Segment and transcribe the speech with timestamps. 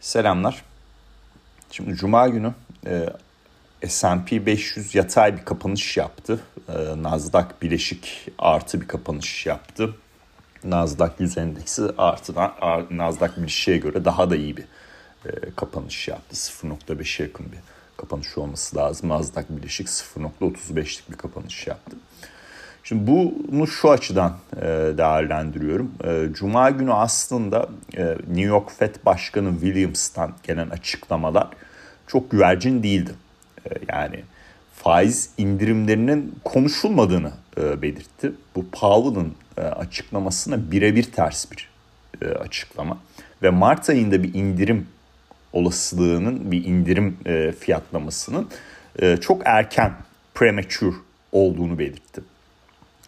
[0.00, 0.64] Selamlar.
[1.70, 2.54] Şimdi Cuma günü
[2.86, 3.08] e,
[3.88, 6.40] S&P 500 yatay bir kapanış yaptı.
[6.68, 9.94] E, Nasdaq bileşik artı bir kapanış yaptı.
[10.64, 12.52] Nasdaq 100 endeksi artıdan
[12.90, 14.64] Nasdaq bileşiğe göre daha da iyi bir
[15.26, 16.36] e, kapanış yaptı.
[16.36, 17.58] 0.5'e yakın bir
[17.96, 19.08] kapanış olması lazım.
[19.08, 21.96] Nasdaq bileşik 0.35'lik bir kapanış yaptı.
[22.88, 24.66] Şimdi bunu şu açıdan e,
[24.98, 25.90] değerlendiriyorum.
[26.04, 31.48] E, Cuma günü aslında e, New York Fed Başkanı Williams'tan gelen açıklamalar
[32.06, 33.10] çok güvercin değildi.
[33.88, 34.24] Yani
[34.74, 38.32] faiz indirimlerinin konuşulmadığını belirtti.
[38.56, 41.68] Bu Powell'ın açıklamasına birebir ters bir
[42.26, 42.98] açıklama.
[43.42, 44.86] Ve Mart ayında bir indirim
[45.52, 47.16] olasılığının, bir indirim
[47.60, 48.48] fiyatlamasının
[49.20, 49.92] çok erken,
[50.34, 50.96] premature
[51.32, 52.22] olduğunu belirtti.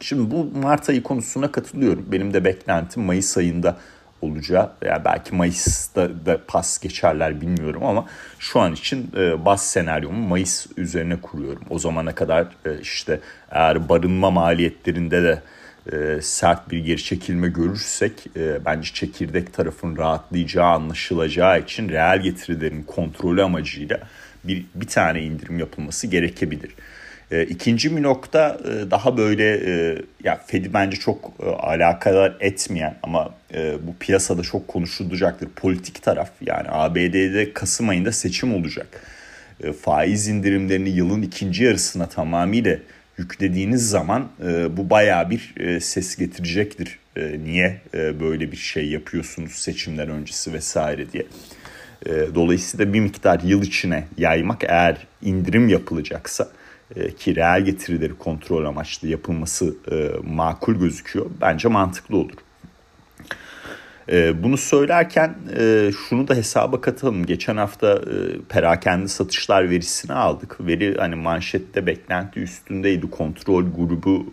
[0.00, 2.06] Şimdi bu Mart ayı konusuna katılıyorum.
[2.12, 3.76] Benim de beklentim Mayıs ayında
[4.22, 4.72] olacağı.
[4.84, 8.06] Yani belki Mayıs'ta da pas geçerler bilmiyorum ama
[8.38, 11.62] şu an için e, bas senaryomu Mayıs üzerine kuruyorum.
[11.70, 15.42] O zamana kadar e, işte eğer barınma maliyetlerinde de
[15.92, 22.82] e, sert bir geri çekilme görürsek e, bence çekirdek tarafın rahatlayacağı anlaşılacağı için reel getirilerin
[22.82, 24.00] kontrolü amacıyla
[24.44, 26.70] bir, bir tane indirim yapılması gerekebilir.
[27.30, 32.98] E, ikinci bir nokta e, daha böyle e, ya Fed'i bence çok e, alakadar etmeyen
[33.02, 36.30] ama e, bu piyasada çok konuşulacaktır politik taraf.
[36.46, 38.86] Yani ABD'de Kasım ayında seçim olacak.
[39.62, 42.76] E, faiz indirimlerini yılın ikinci yarısına tamamıyla
[43.18, 46.98] yüklediğiniz zaman e, bu baya bir e, ses getirecektir.
[47.16, 51.26] E, niye e, böyle bir şey yapıyorsunuz seçimler öncesi vesaire diye.
[52.06, 56.48] E, dolayısıyla bir miktar yıl içine yaymak eğer indirim yapılacaksa
[57.18, 61.26] ki reel getirileri kontrol amaçlı yapılması e, makul gözüküyor.
[61.40, 62.32] Bence mantıklı olur.
[64.08, 65.34] E, bunu söylerken
[66.08, 67.26] şunu da hesaba katalım.
[67.26, 68.00] Geçen hafta
[68.48, 70.56] perakende satışlar verisini aldık.
[70.60, 73.10] Veri hani manşette beklenti üstündeydi.
[73.10, 74.26] Kontrol grubu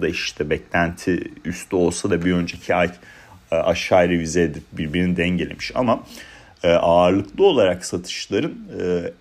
[0.00, 2.90] da işte beklenti üstü olsa da bir önceki ay
[3.50, 5.72] aşağı revize edip birbirini dengelemiş.
[5.74, 6.02] Ama
[6.62, 8.54] ağırlıklı olarak satışların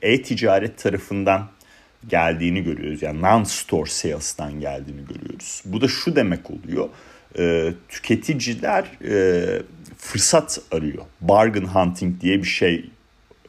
[0.02, 1.48] e-ticaret tarafından
[2.08, 3.02] geldiğini görüyoruz.
[3.02, 5.62] Yani non-store sales'tan geldiğini görüyoruz.
[5.66, 6.90] Bu da şu demek oluyor.
[7.40, 9.62] E, tüketiciler e,
[9.98, 11.04] fırsat arıyor.
[11.22, 12.90] Bargain hunting diye bir şey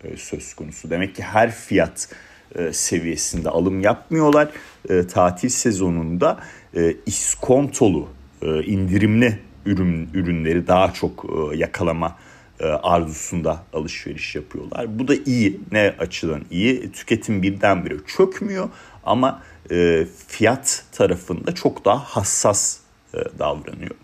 [0.04, 0.90] e, söz konusu.
[0.90, 2.08] Demek ki her fiyat
[2.54, 4.48] e, seviyesinde alım yapmıyorlar.
[4.88, 6.40] E, tatil sezonunda
[6.76, 8.08] e, iskontolu,
[8.42, 12.16] e, indirimli ürün ürünleri daha çok e, yakalama
[12.64, 14.98] arzusunda alışveriş yapıyorlar.
[14.98, 15.60] Bu da iyi.
[15.72, 16.92] Ne açıdan iyi?
[16.92, 18.68] Tüketim birdenbire çökmüyor
[19.04, 22.78] ama e, fiyat tarafında çok daha hassas
[23.14, 23.94] e, davranıyor.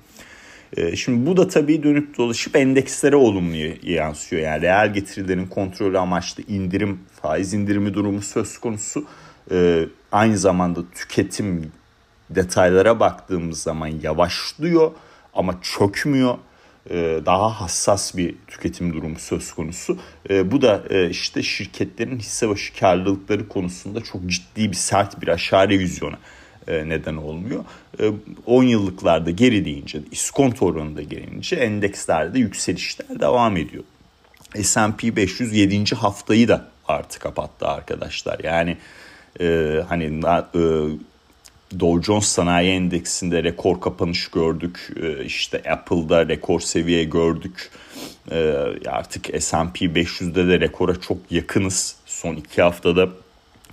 [0.94, 4.42] Şimdi bu da tabii dönüp dolaşıp endekslere olumlu yansıyor.
[4.42, 9.04] Yani reel getirilerin kontrolü amaçlı indirim, faiz indirimi durumu söz konusu.
[10.12, 11.72] Aynı zamanda tüketim
[12.30, 14.90] detaylara baktığımız zaman yavaşlıyor
[15.34, 16.38] ama çökmüyor.
[16.90, 19.98] E, daha hassas bir tüketim durumu söz konusu.
[20.30, 25.28] E, bu da e, işte şirketlerin hisse başı karlılıkları konusunda çok ciddi bir sert bir
[25.28, 26.18] aşağı revizyona
[26.68, 27.64] neden olmuyor.
[28.46, 33.84] 10 yıllıklarda geri deyince, iskonto oranında gelince endekslerde yükselişler devam ediyor.
[34.62, 35.94] S&P 500 7.
[35.94, 38.40] haftayı da artık kapattı arkadaşlar.
[38.44, 38.76] Yani
[39.88, 40.20] hani
[41.80, 44.92] Dow Jones Sanayi Endeksinde rekor kapanış gördük.
[45.02, 47.70] Ee, işte Apple'da rekor seviye gördük.
[48.30, 48.54] Ee,
[48.86, 51.96] artık S&P 500'de de rekora çok yakınız.
[52.06, 53.08] Son iki haftada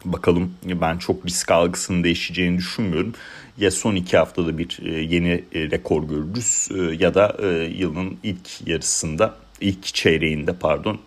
[0.05, 3.13] bakalım ben çok risk algısının değişeceğini düşünmüyorum.
[3.57, 7.37] Ya son iki haftada bir e, yeni e, rekor görürüz e, ya da
[7.77, 10.99] yılın ilk yarısında, ilk çeyreğinde pardon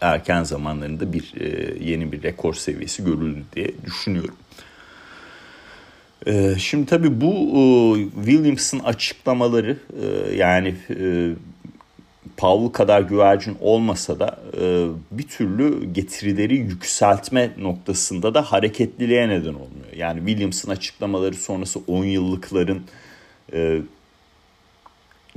[0.00, 1.34] erken zamanlarında bir
[1.80, 4.34] yeni bir rekor seviyesi görüldü diye düşünüyorum.
[6.26, 11.30] Ee, şimdi tabii bu e, Williams'ın açıklamaları e, yani e,
[12.36, 14.38] Powell kadar güvercin olmasa da
[15.10, 19.92] bir türlü getirileri yükseltme noktasında da hareketliliğe neden olmuyor.
[19.96, 22.82] Yani Williams'ın açıklamaları sonrası 10 yıllıkların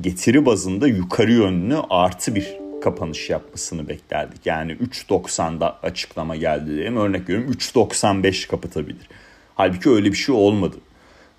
[0.01, 4.45] getiri bazında yukarı yönlü artı bir kapanış yapmasını beklerdik.
[4.45, 9.07] Yani 3.90'da açıklama geldi diyelim örnek veriyorum 3.95 kapatabilir.
[9.55, 10.75] Halbuki öyle bir şey olmadı.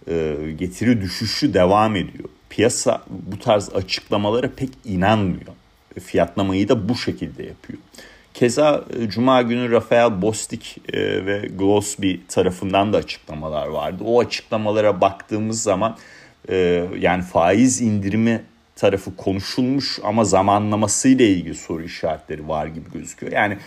[0.09, 2.29] E, getiri düşüşü devam ediyor.
[2.51, 5.53] Piyasa bu tarz açıklamalara pek inanmıyor.
[6.05, 7.79] Fiyatlamayı da bu şekilde yapıyor.
[8.35, 14.05] Keza e, Cuma günü Rafael Bostik e, ve Glossby tarafından da açıklamalar vardı.
[14.07, 15.97] O açıklamalara baktığımız zaman
[16.49, 18.43] e, yani faiz indirimi
[18.77, 23.33] tarafı konuşulmuş ama zamanlaması ile ilgili soru işaretleri var gibi gözüküyor.
[23.33, 23.59] Yani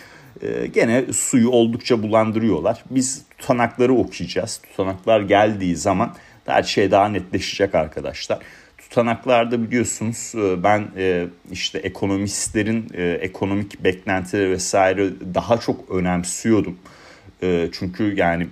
[0.42, 2.84] e, gene suyu oldukça bulandırıyorlar.
[2.90, 4.60] Biz tutanakları okuyacağız.
[4.70, 6.14] Tutanaklar geldiği zaman
[6.46, 8.38] her şey daha netleşecek arkadaşlar.
[8.78, 16.78] Tutanaklarda biliyorsunuz e, ben e, işte ekonomistlerin e, ekonomik beklentileri vesaire daha çok önemsiyordum.
[17.72, 18.46] Çünkü yani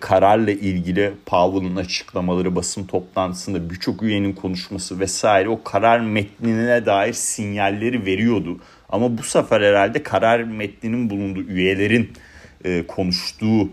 [0.00, 8.06] kararla ilgili Powell'ın açıklamaları, basın toplantısında birçok üyenin konuşması vesaire o karar metnine dair sinyalleri
[8.06, 8.60] veriyordu.
[8.90, 12.12] Ama bu sefer herhalde karar metninin bulunduğu üyelerin
[12.88, 13.68] konuştuğu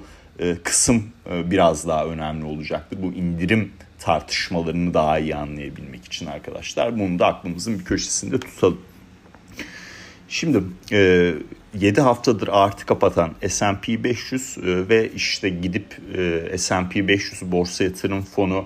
[0.63, 1.03] kısım
[1.45, 2.99] biraz daha önemli olacaktır.
[3.01, 6.99] Bu indirim tartışmalarını daha iyi anlayabilmek için arkadaşlar.
[6.99, 8.81] Bunu da aklımızın bir köşesinde tutalım.
[10.29, 11.33] Şimdi e,
[11.73, 18.21] 7 haftadır artı kapatan S&P 500 e, ve işte gidip e, S&P 500 borsa yatırım
[18.21, 18.65] fonu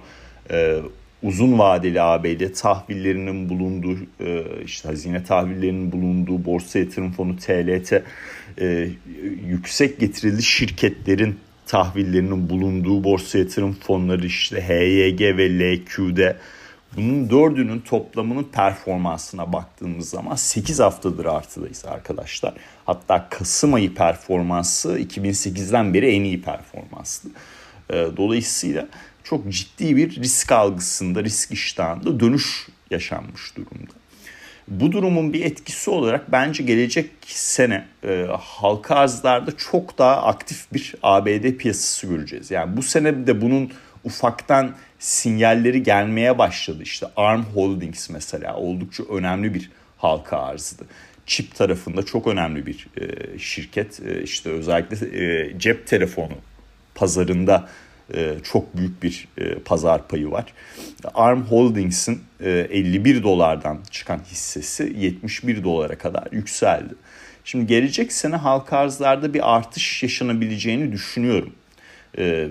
[0.51, 0.80] e,
[1.23, 7.94] uzun vadeli ABD tahvillerinin bulunduğu e, işte hazine tahvillerinin bulunduğu borsa yatırım fonu TLT
[8.62, 8.88] e,
[9.47, 16.38] yüksek getirili şirketlerin tahvillerinin bulunduğu borsa yatırım fonları işte HYG ve LQ'de
[16.95, 22.53] bunun dördünün toplamının performansına baktığımız zaman 8 haftadır artıdayız arkadaşlar.
[22.85, 27.29] Hatta Kasım ayı performansı 2008'den beri en iyi performanslı.
[27.89, 28.88] Ee, dolayısıyla
[29.23, 33.94] çok ciddi bir risk algısında, risk iştahında dönüş yaşanmış durumda.
[34.68, 40.95] Bu durumun bir etkisi olarak bence gelecek sene e, halka arzlarda çok daha aktif bir
[41.03, 42.51] ABD piyasası göreceğiz.
[42.51, 43.71] Yani bu sene de bunun
[44.03, 46.83] ufaktan sinyalleri gelmeye başladı.
[46.83, 50.85] İşte ARM Holdings mesela oldukça önemli bir halka arzıydı.
[51.25, 54.00] Çip tarafında çok önemli bir e, şirket.
[54.00, 56.33] E, işte özellikle e, cep telefonu
[56.95, 57.69] pazarında
[58.13, 60.46] e, çok büyük bir e, pazar payı var.
[61.13, 66.94] ARM Holdings'in 51 e, dolardan çıkan hissesi 71 dolara kadar yükseldi.
[67.44, 71.54] Şimdi gelecek sene halka arzlarda bir artış yaşanabileceğini düşünüyorum.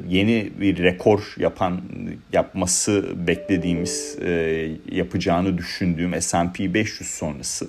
[0.09, 1.81] yeni bir rekor yapan
[2.33, 4.19] yapması beklediğimiz
[4.91, 7.69] yapacağını düşündüğüm S&P 500 sonrası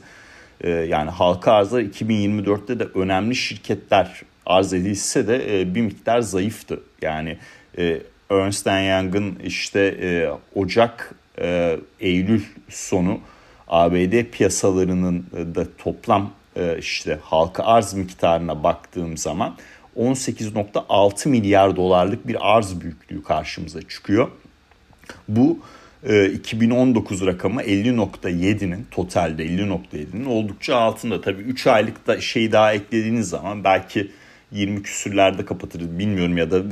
[0.63, 6.79] yani halka arzlar 2024'te de önemli şirketler arz edilse de bir miktar zayıftı.
[7.01, 7.37] Yani
[7.77, 13.19] e, Ernst Young'ın işte e, Ocak e, Eylül sonu
[13.67, 19.55] ABD piyasalarının e, da toplam e, işte halka arz miktarına baktığım zaman
[19.97, 24.27] 18.6 milyar dolarlık bir arz büyüklüğü karşımıza çıkıyor.
[25.27, 25.59] Bu
[26.33, 31.21] 2019 e, rakamı 50.7'nin totalde 50.7'nin oldukça altında.
[31.21, 34.11] Tabii 3 aylık da şey daha eklediğiniz zaman belki
[34.51, 36.63] 20 küsürlerde kapatırız bilmiyorum ya da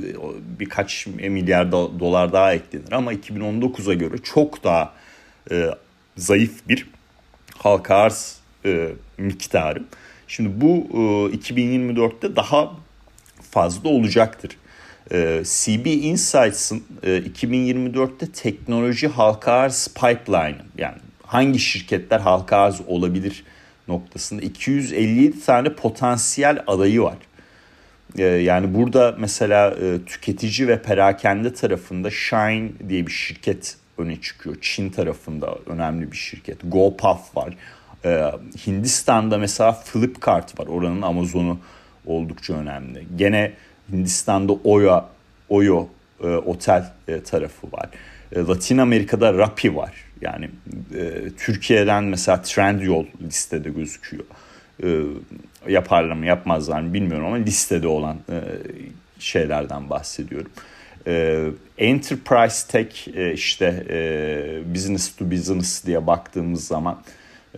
[0.60, 4.94] birkaç milyar dolar daha eklenir ama 2019'a göre çok daha
[5.52, 5.66] e,
[6.18, 6.88] zayıf bir
[7.58, 9.84] halka arz e, miktarı.
[10.28, 12.72] Şimdi bu e, 2024'te daha
[13.52, 14.58] fazla olacaktır.
[15.12, 23.44] E, CB Insights'ın e, 2024'te teknoloji halka arz pipeline yani hangi şirketler halka arz olabilir
[23.88, 27.18] noktasında 257 tane potansiyel adayı var.
[28.18, 34.56] Ee, yani burada mesela e, tüketici ve perakende tarafında Shine diye bir şirket öne çıkıyor.
[34.62, 36.58] Çin tarafında önemli bir şirket.
[36.64, 37.58] GoPuff var.
[38.06, 38.32] Ee,
[38.68, 40.68] Hindistan'da mesela Flipkart var.
[40.68, 41.60] Oranın Amazon'u
[42.06, 43.08] oldukça önemli.
[43.16, 43.52] Gene
[43.92, 45.06] Hindistan'da Oya,
[45.50, 45.88] Oyo
[46.24, 47.90] e, otel e, tarafı var.
[48.36, 49.94] Latin Amerika'da Rappi var.
[50.22, 50.50] Yani
[51.38, 54.24] Türkiye'den mesela Trendyol listede gözüküyor
[55.68, 58.42] yaparlar mı yapmazlar mı bilmiyorum ama listede olan e,
[59.20, 60.52] şeylerden bahsediyorum.
[61.08, 61.46] E,
[61.78, 67.02] enterprise Tech e, işte e, business to business diye baktığımız zaman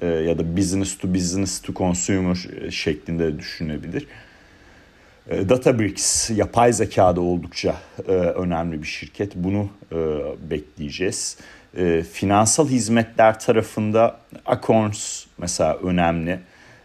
[0.01, 2.37] e, ya da business to business to consumer
[2.69, 4.07] şeklinde düşünebilir.
[5.29, 7.75] E, Databricks yapay zekada oldukça
[8.07, 9.35] e, önemli bir şirket.
[9.35, 9.97] Bunu e,
[10.49, 11.37] bekleyeceğiz.
[11.77, 16.39] E, finansal hizmetler tarafında Acorns mesela önemli.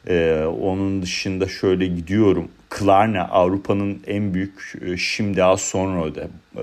[0.08, 2.48] Ee, onun dışında şöyle gidiyorum.
[2.70, 6.62] Klarna Avrupa'nın en büyük e, şimdi az sonra öde e,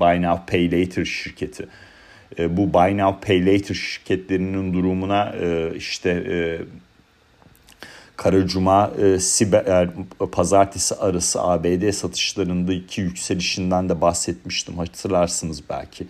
[0.00, 1.66] Buy Now Pay Later şirketi.
[2.38, 5.32] E, bu Buy Now Pay Later şirketlerinin durumuna
[5.76, 6.36] işte e,
[8.16, 9.88] Kara Cuma e, siber,
[10.32, 16.06] pazartesi arası ABD satışlarındaki yükselişinden de bahsetmiştim hatırlarsınız belki.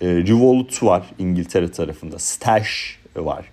[0.00, 2.18] E, Revolut var İngiltere tarafında.
[2.18, 3.44] Stash var.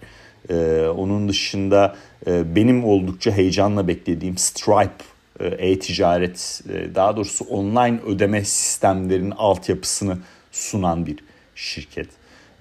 [0.50, 1.96] E, onun dışında
[2.27, 5.03] e, benim oldukça heyecanla beklediğim Stripe
[5.39, 10.18] e, e-ticaret e, daha doğrusu online ödeme sistemlerinin altyapısını
[10.51, 11.15] sunan bir
[11.56, 12.08] şirket.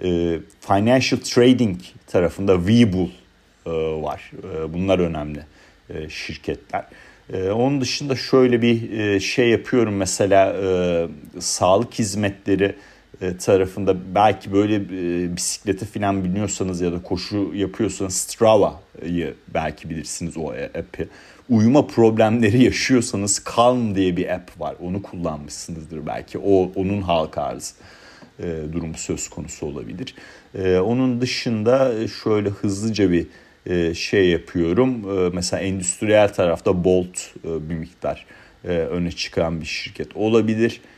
[0.03, 3.09] E, financial Trading tarafında Webull
[3.67, 3.71] e,
[4.03, 4.33] var.
[4.55, 5.41] E, bunlar önemli
[5.91, 6.85] e, şirketler.
[7.33, 11.09] E, onun dışında şöyle bir e, şey yapıyorum mesela e,
[11.41, 12.75] sağlık hizmetleri
[13.39, 20.49] tarafında belki böyle e, bisiklete falan biniyorsanız ya da koşu yapıyorsanız Strava'yı belki bilirsiniz o
[20.51, 21.09] app'i.
[21.49, 24.77] Uyuma problemleri yaşıyorsanız Calm diye bir app var.
[24.81, 26.39] Onu kullanmışsınızdır belki.
[26.39, 27.75] O onun halka arz
[28.41, 30.15] e, durumu söz konusu olabilir.
[30.55, 33.27] E, onun dışında şöyle hızlıca bir
[33.67, 35.19] e, şey yapıyorum.
[35.19, 38.27] E, mesela endüstriyel tarafta Bolt e, bir miktar
[38.65, 40.81] e, öne çıkan bir şirket olabilir.
[40.81, 40.98] E,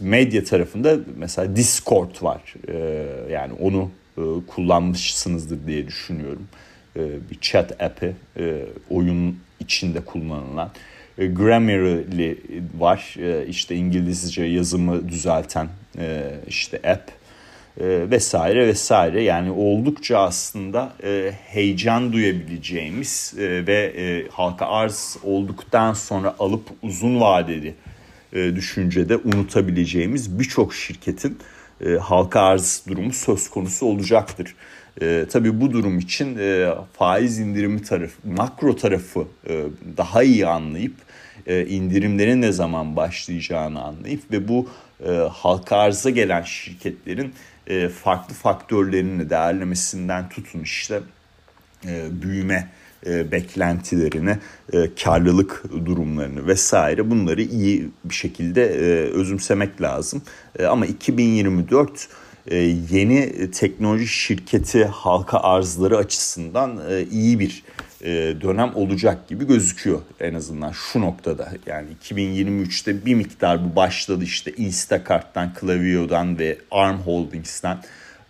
[0.00, 2.54] medya tarafında mesela Discord var.
[2.68, 6.48] E, yani onu e, kullanmışsınızdır diye düşünüyorum.
[6.96, 7.00] E,
[7.30, 10.70] bir chat app'i e, oyun içinde kullanılan.
[11.16, 12.38] Grammarly
[12.78, 13.16] var.
[13.48, 17.10] İşte İngilizce yazımı düzelten e, işte app
[17.80, 26.34] e, vesaire vesaire yani oldukça aslında e, heyecan duyabileceğimiz e, ve halka arz olduktan sonra
[26.38, 27.74] alıp uzun vadeli
[28.32, 31.38] e, düşüncede unutabileceğimiz birçok şirketin
[32.00, 34.54] halka arz durumu söz konusu olacaktır.
[35.02, 39.64] E, tabii bu durum için e, faiz indirimi tarafı, makro tarafı e,
[39.96, 40.94] daha iyi anlayıp
[41.46, 44.68] e, indirimlerin ne zaman başlayacağını anlayıp ve bu
[45.06, 47.32] e, halka arza gelen şirketlerin
[47.68, 51.00] e, farklı faktörlerini değerlemesinden tutun işte
[51.86, 52.70] e, büyüme
[53.06, 54.36] e, beklentilerini,
[55.04, 58.64] karlılık durumlarını vesaire bunları iyi bir şekilde
[59.10, 60.22] özümsemek lazım.
[60.68, 62.08] Ama 2024
[62.46, 62.56] e,
[62.90, 67.64] yeni teknoloji şirketi halka arzları açısından iyi bir
[68.40, 71.48] dönem olacak gibi gözüküyor en azından şu noktada.
[71.66, 77.78] Yani 2023'te bir miktar bu başladı işte Instacart'tan, Klaviyo'dan ve Arm Holdings'ten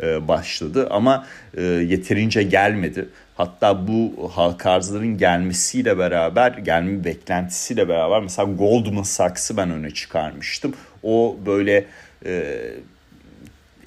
[0.02, 3.08] e, başladı ama e, yeterince gelmedi.
[3.34, 10.75] Hatta bu halka arzların gelmesiyle beraber, gelme beklentisiyle beraber mesela Goldman Sachs'ı ben öne çıkarmıştım.
[11.02, 11.84] O böyle
[12.26, 12.54] e,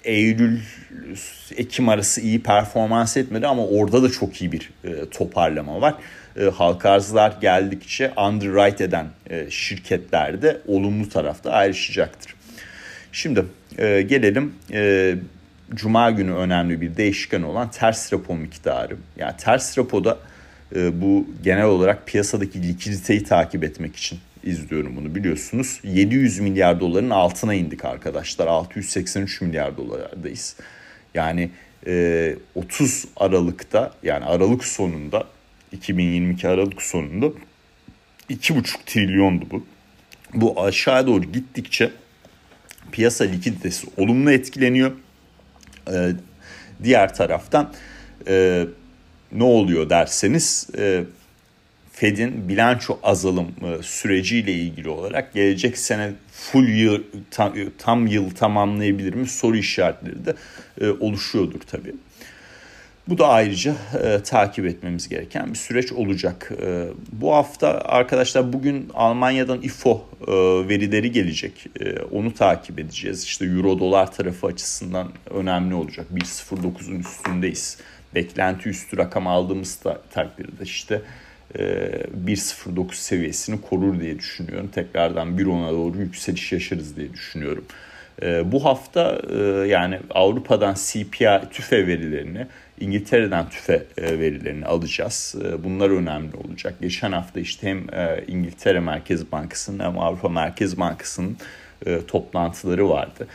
[0.04, 0.60] Eylül
[1.58, 5.96] Ekim arası iyi performans etmedi ama orada da çok iyi bir e, toparlama var.
[6.40, 12.36] E, halka arzlar geldikçe underwrite eden e, şirketler de olumlu tarafta ayrışacaktır.
[13.12, 13.46] Şimdi
[13.78, 15.16] e, gelelim e,
[15.74, 18.96] Cuma günü önemli bir değişken olan ters repo miktarı.
[19.18, 20.18] Yani ters repoda
[20.76, 25.80] e, bu genel olarak piyasadaki likiditeyi takip etmek için izliyorum bunu biliyorsunuz.
[25.84, 28.48] 700 milyar doların altına indik arkadaşlar.
[28.48, 30.56] 683 milyar dolardayız.
[31.14, 31.50] Yani
[31.88, 35.24] e, 30 Aralık'ta yani Aralık sonunda
[35.72, 37.26] 2022 Aralık sonunda
[38.30, 39.66] 2,5 trilyondu bu.
[40.34, 41.92] Bu aşağı doğru gittikçe
[42.92, 44.92] piyasa likiditesi olumlu etkileniyor.
[45.92, 46.12] Ee,
[46.84, 47.74] diğer taraftan
[48.28, 48.66] e,
[49.32, 51.04] ne oluyor derseniz e,
[52.02, 59.14] Fed'in bilanço azalım e, süreciyle ilgili olarak gelecek sene full yıl tam, tam yıl tamamlayabilir
[59.14, 60.36] mi soru işaretleri de
[60.82, 61.96] e, oluşuyordur tabii.
[63.08, 66.52] Bu da ayrıca e, takip etmemiz gereken bir süreç olacak.
[66.62, 70.32] E, bu hafta arkadaşlar bugün Almanya'dan IFO e,
[70.70, 71.66] verileri gelecek.
[71.80, 73.24] E, onu takip edeceğiz.
[73.24, 76.06] İşte Euro dolar tarafı açısından önemli olacak.
[76.14, 77.78] 1.09'un üstündeyiz.
[78.16, 79.80] Beklenti üstü rakam aldığımız
[80.14, 84.68] takdirde işte e, 1.09 seviyesini korur diye düşünüyorum.
[84.68, 87.66] Tekrardan 1.10'a doğru yükseliş yaşarız diye düşünüyorum.
[88.22, 92.48] E, bu hafta e, yani Avrupa'dan CPI tüfe verilerini
[92.80, 95.36] İngiltere'den tüfe e, verilerini alacağız.
[95.46, 96.74] E, bunlar önemli olacak.
[96.82, 101.38] Geçen hafta işte hem e, İngiltere Merkez Bankası'nın hem Avrupa Merkez Bankası'nın
[102.08, 103.28] toplantıları vardı.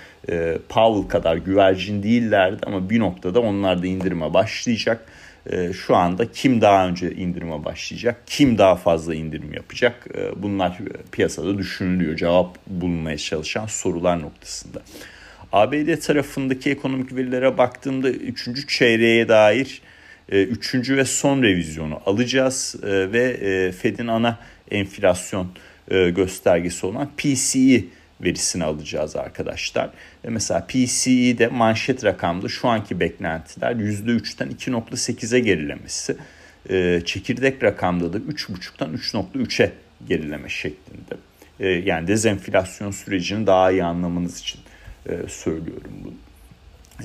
[0.69, 5.07] Powell kadar güvercin değillerdi ama bir noktada onlar da indirime başlayacak.
[5.73, 10.79] Şu anda kim daha önce indirime başlayacak, kim daha fazla indirim yapacak bunlar
[11.13, 12.17] piyasada düşünülüyor.
[12.17, 14.83] Cevap bulunmaya çalışan sorular noktasında.
[15.53, 18.69] ABD tarafındaki ekonomik verilere baktığımda 3.
[18.69, 19.81] çeyreğe dair
[20.29, 20.75] 3.
[20.75, 24.39] E, ve son revizyonu alacağız e, ve e, Fed'in ana
[24.71, 25.49] enflasyon
[25.91, 27.85] göstergesi olan PCE
[28.21, 29.91] verisini alacağız arkadaşlar.
[30.29, 36.17] Mesela PCE'de manşet rakamda şu anki beklentiler %3'ten 2.8'e gerilemesi.
[37.05, 39.73] Çekirdek rakamda da 3.5'tan 3.3'e
[40.09, 41.17] gerileme şeklinde.
[41.85, 44.61] Yani dezenflasyon sürecini daha iyi anlamanız için
[45.09, 46.15] e, söylüyorum bunu.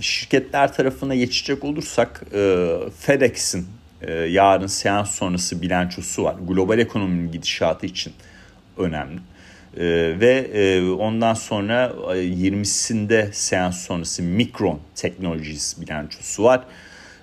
[0.01, 3.68] Şirketler tarafına geçecek olursak e, FedEx'in
[4.01, 6.36] e, yarın seans sonrası bilançosu var.
[6.48, 8.13] Global ekonominin gidişatı için
[8.77, 9.20] önemli.
[9.77, 9.83] E,
[10.19, 16.63] ve e, ondan sonra 20'sinde seans sonrası Micron Technologies bilançosu var.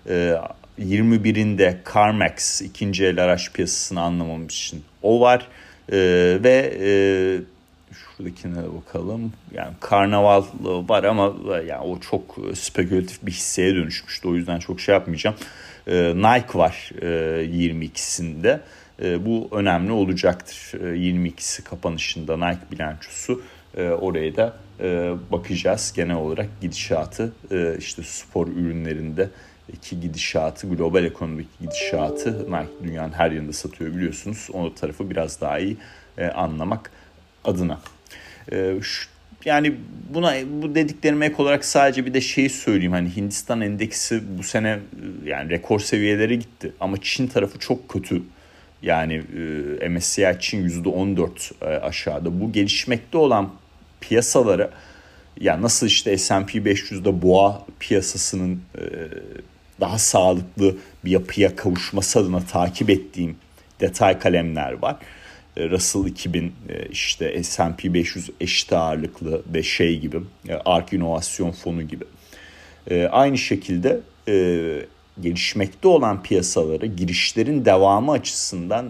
[0.08, 0.34] E,
[0.80, 5.48] 21'inde CarMax ikinci el araç piyasasını anlamamız için o var.
[5.92, 5.98] E,
[6.44, 6.90] ve e,
[7.94, 9.32] şuradakine de bakalım.
[9.52, 11.34] Yani karnaval var ama
[11.66, 14.28] yani o çok spekülatif bir hisseye dönüşmüştü.
[14.28, 15.36] O yüzden çok şey yapmayacağım.
[15.86, 17.06] E, Nike var e,
[17.44, 18.60] 22'sinde.
[19.02, 20.72] E, bu önemli olacaktır.
[20.74, 23.42] E, 22'si kapanışında Nike bilançosu.
[23.76, 25.92] E, oraya da e, bakacağız.
[25.96, 29.28] Genel olarak gidişatı e, işte spor ürünlerinde
[29.82, 34.48] ki gidişatı, global ekonomik gidişatı Nike dünyanın her yerinde satıyor biliyorsunuz.
[34.52, 35.76] O tarafı biraz daha iyi
[36.18, 36.90] e, anlamak
[37.44, 37.80] adına.
[38.52, 39.08] E, şu,
[39.44, 39.74] yani
[40.14, 44.78] buna bu dediklerime ek olarak sadece bir de şeyi söyleyeyim hani Hindistan endeksi bu sene
[45.24, 48.22] yani rekor seviyelere gitti ama Çin tarafı çok kötü.
[48.82, 49.22] Yani
[49.80, 51.30] e, MSCI Çin %14
[51.62, 52.40] e, aşağıda.
[52.40, 53.50] Bu gelişmekte olan
[54.00, 54.70] piyasalara
[55.40, 58.82] ya nasıl işte S&P 500'de boğa piyasasının e,
[59.80, 63.36] daha sağlıklı bir yapıya kavuşması adına takip ettiğim
[63.80, 64.96] detay kalemler var.
[65.56, 71.50] E, Russell 2000 e, işte S&P 500 eşit ağırlıklı ve şey gibi e, ARK İnovasyon
[71.50, 72.04] Fonu gibi.
[73.10, 74.00] Aynı şekilde
[75.22, 78.86] gelişmekte olan piyasalara girişlerin devamı açısından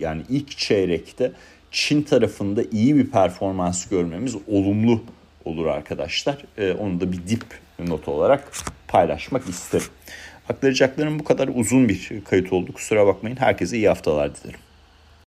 [0.00, 1.32] yani ilk çeyrekte
[1.70, 5.00] Çin tarafında iyi bir performans görmemiz olumlu
[5.44, 6.36] olur arkadaşlar.
[6.78, 7.44] Onu da bir dip
[7.78, 8.52] not olarak
[8.88, 9.86] paylaşmak isterim.
[10.48, 12.72] Aktaracaklarım bu kadar uzun bir kayıt oldu.
[12.72, 13.36] Kusura bakmayın.
[13.36, 14.60] Herkese iyi haftalar dilerim.